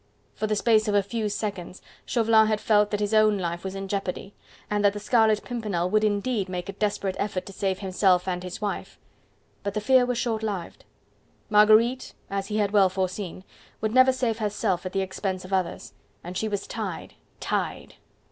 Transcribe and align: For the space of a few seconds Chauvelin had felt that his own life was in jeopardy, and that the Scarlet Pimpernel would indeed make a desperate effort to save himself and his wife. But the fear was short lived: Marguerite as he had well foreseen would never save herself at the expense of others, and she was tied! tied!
For 0.33 0.47
the 0.47 0.55
space 0.55 0.87
of 0.87 0.95
a 0.95 1.03
few 1.03 1.29
seconds 1.29 1.79
Chauvelin 2.07 2.47
had 2.47 2.59
felt 2.59 2.89
that 2.89 2.99
his 2.99 3.13
own 3.13 3.37
life 3.37 3.63
was 3.63 3.75
in 3.75 3.87
jeopardy, 3.87 4.33
and 4.67 4.83
that 4.83 4.93
the 4.93 4.99
Scarlet 4.99 5.43
Pimpernel 5.43 5.91
would 5.91 6.03
indeed 6.03 6.49
make 6.49 6.67
a 6.67 6.71
desperate 6.73 7.15
effort 7.19 7.45
to 7.45 7.53
save 7.53 7.77
himself 7.81 8.27
and 8.27 8.41
his 8.41 8.59
wife. 8.59 8.97
But 9.61 9.75
the 9.75 9.79
fear 9.79 10.07
was 10.07 10.17
short 10.17 10.41
lived: 10.41 10.85
Marguerite 11.51 12.15
as 12.31 12.47
he 12.47 12.57
had 12.57 12.71
well 12.71 12.89
foreseen 12.89 13.43
would 13.79 13.93
never 13.93 14.11
save 14.11 14.39
herself 14.39 14.87
at 14.87 14.91
the 14.93 15.01
expense 15.01 15.45
of 15.45 15.53
others, 15.53 15.93
and 16.23 16.35
she 16.35 16.47
was 16.47 16.65
tied! 16.65 17.13
tied! 17.39 17.93